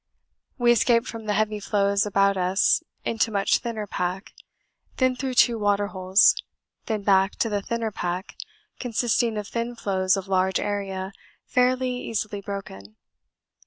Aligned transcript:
We 0.57 0.71
escaped 0.71 1.05
from 1.05 1.27
the 1.27 1.33
heavy 1.35 1.59
floes 1.59 2.07
about 2.07 2.35
us 2.35 2.81
into 3.05 3.29
much 3.29 3.59
thinner 3.59 3.85
pack, 3.85 4.33
then 4.97 5.15
through 5.15 5.35
two 5.35 5.59
water 5.59 5.85
holes, 5.93 6.33
then 6.87 7.03
back 7.03 7.35
to 7.35 7.49
the 7.49 7.61
thinner 7.61 7.91
pack 7.91 8.35
consisting 8.79 9.37
of 9.37 9.47
thin 9.47 9.75
floes 9.75 10.17
of 10.17 10.27
large 10.27 10.59
area 10.59 11.11
fairly 11.45 11.91
easily 11.91 12.41
broken. 12.41 12.95